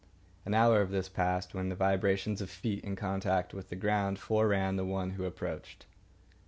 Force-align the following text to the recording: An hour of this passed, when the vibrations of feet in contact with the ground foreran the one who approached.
An 0.47 0.55
hour 0.55 0.81
of 0.81 0.89
this 0.89 1.09
passed, 1.09 1.53
when 1.53 1.69
the 1.69 1.75
vibrations 1.75 2.41
of 2.41 2.49
feet 2.49 2.83
in 2.83 2.95
contact 2.95 3.53
with 3.53 3.69
the 3.69 3.75
ground 3.75 4.17
foreran 4.17 4.75
the 4.75 4.83
one 4.83 5.11
who 5.11 5.25
approached. 5.25 5.85